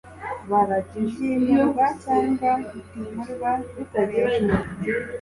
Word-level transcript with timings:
byimurwa 1.05 1.85
cyangwa 2.03 2.49
bitimurwa 2.71 3.49
bikoreshwa 3.75 4.55